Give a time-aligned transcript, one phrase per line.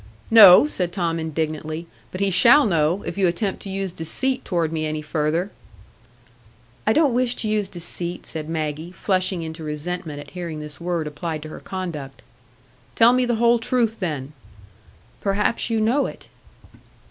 [0.31, 1.85] "No," said Tom indignantly.
[2.11, 5.51] "But he shall know, if you attempt to use deceit toward me any further."
[6.87, 11.05] "I don't wish to use deceit," said Maggie, flushing into resentment at hearing this word
[11.05, 12.23] applied to her conduct.
[12.95, 14.33] "Tell me the whole truth, then."
[15.21, 16.29] "Perhaps you know it."